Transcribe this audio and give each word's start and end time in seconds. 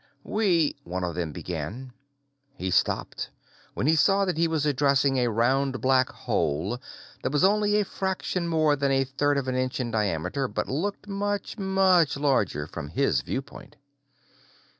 "We" 0.23 0.75
one 0.83 1.03
of 1.03 1.13
them 1.13 1.31
began. 1.31 1.93
He 2.55 2.71
stopped 2.71 3.29
when 3.75 3.85
he 3.85 3.95
saw 3.95 4.25
that 4.25 4.35
he 4.35 4.47
was 4.47 4.65
addressing 4.65 5.17
a 5.19 5.29
round, 5.29 5.79
black 5.79 6.09
hole 6.09 6.81
that 7.21 7.31
was 7.31 7.43
only 7.43 7.79
a 7.79 7.85
fraction 7.85 8.47
more 8.47 8.75
than 8.75 8.89
a 8.91 9.03
third 9.03 9.37
of 9.37 9.47
an 9.47 9.53
inch 9.53 9.79
in 9.79 9.91
diameter 9.91 10.47
but 10.47 10.67
looked 10.67 11.07
much, 11.07 11.59
much 11.59 12.17
larger 12.17 12.65
from 12.65 12.87
his 12.87 13.21
viewpoint. 13.21 13.75